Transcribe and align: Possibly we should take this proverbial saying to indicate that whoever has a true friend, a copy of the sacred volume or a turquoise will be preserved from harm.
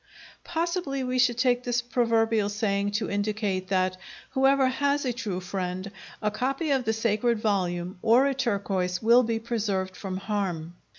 Possibly 0.43 1.03
we 1.03 1.19
should 1.19 1.37
take 1.37 1.61
this 1.61 1.79
proverbial 1.79 2.49
saying 2.49 2.89
to 2.93 3.07
indicate 3.11 3.67
that 3.67 3.97
whoever 4.31 4.67
has 4.67 5.05
a 5.05 5.13
true 5.13 5.39
friend, 5.39 5.91
a 6.23 6.31
copy 6.31 6.71
of 6.71 6.85
the 6.85 6.93
sacred 6.93 7.37
volume 7.39 7.99
or 8.01 8.25
a 8.25 8.33
turquoise 8.33 9.03
will 9.03 9.21
be 9.21 9.37
preserved 9.37 9.95
from 9.95 10.17
harm. 10.17 10.73